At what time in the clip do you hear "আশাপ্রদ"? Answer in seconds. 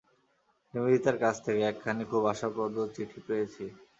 2.31-2.75